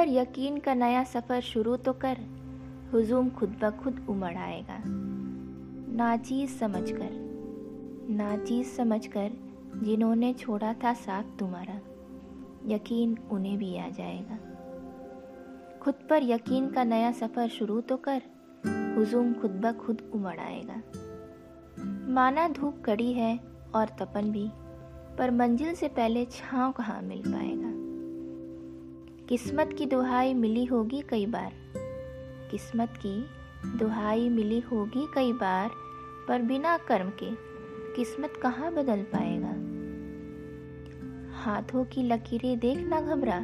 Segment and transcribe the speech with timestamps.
[0.00, 2.16] पर यकीन का नया सफ़र शुरू तो कर,
[2.92, 4.76] हुजूम खुद ब खुद उमड़ आएगा।
[5.96, 7.10] नाचीज समझ कर
[8.10, 9.30] नाचीज समझ कर
[9.84, 11.74] जिन्होंने छोड़ा था साथ तुम्हारा,
[12.66, 14.38] यकीन उन्हें भी आ जाएगा।
[15.82, 18.22] खुद पर यकीन का नया सफ़र शुरू तो कर,
[18.96, 20.82] हुजूम खुद ब खुद उमड़ आएगा।
[22.12, 23.38] माना धूप कड़ी है
[23.74, 24.48] और तपन भी,
[25.18, 27.79] पर मंजिल से पहले छांव कहाँ मिल पाएगा?
[29.30, 31.52] किस्मत की दुहाई मिली होगी कई बार।
[32.50, 33.12] किस्मत की
[33.78, 35.70] दुहाई मिली होगी कई बार,
[36.28, 37.28] पर बिना कर्म के
[37.94, 39.52] किस्मत कहाँ बदल पाएगा?
[41.42, 43.38] हाथों की लकीरें देख ना घबरा।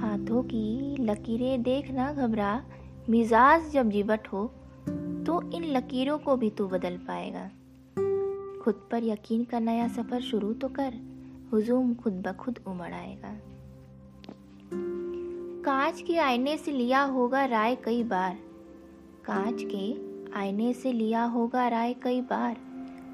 [0.00, 2.64] हाथों की लकीरें देख ना घबरा।
[3.10, 4.46] मिजाज जब जीवट हो
[5.26, 7.50] तो इन लकीरों को भी तू बदल पाएगा।
[8.62, 10.92] खुद पर यकीन का नया सफ़र शुरू तो कर,
[11.52, 13.38] हुजूम खुद ब खुद उमड़ आएगा।
[15.70, 18.38] कांच के आईने से लिया होगा राय कई बार।
[19.24, 19.94] कांच के
[20.38, 22.56] आईने से लिया होगा राय कई बार।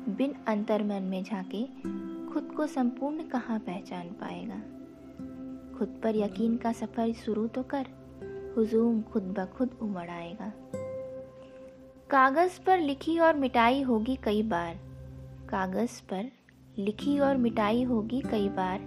[0.09, 1.67] बिन अंतर्मन में झांके
[2.33, 4.59] खुद को संपूर्ण कहाँ पहचान पाएगा?
[5.79, 7.87] खुद पर यकीन का सफ़र शुरू तो कर,
[8.57, 10.53] हुजूम खुद ब खुद उमड़ आएगा।
[12.11, 14.75] कागज़ पर लिखी और मिटाई होगी कई बार।
[15.49, 16.31] कागज़ पर
[16.79, 18.81] लिखी और मिटाई होगी कई बार।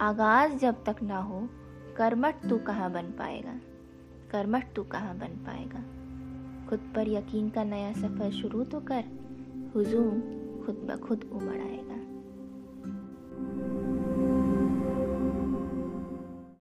[0.00, 1.48] आगाज़ जब तक ना हो
[1.98, 3.52] कर्मठ तू कहाँ बन पाएगा?
[4.30, 5.80] कर्मठ तू कहाँ बन पाएगा?
[6.70, 9.04] खुद पर यकीन का नया सफ़र शुरू तो कर,
[9.74, 10.10] हुजूम
[10.66, 12.17] खुद ब खुद उमड़ आएगा।